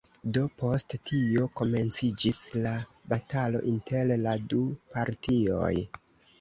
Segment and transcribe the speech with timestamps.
[0.35, 2.73] Do post tio komenciĝis la
[3.13, 4.67] batalo inter la du
[4.99, 5.73] partioj.